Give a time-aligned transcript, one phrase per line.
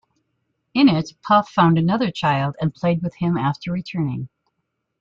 [0.73, 4.29] In it, Puff found another child and played with him after returning.